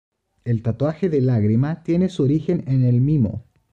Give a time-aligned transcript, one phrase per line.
[0.45, 3.45] El tatuaje de lágrima tiene su origen en el Mimo.